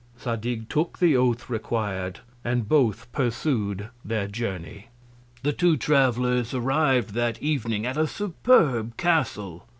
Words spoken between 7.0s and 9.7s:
that Evening at a superb Castle.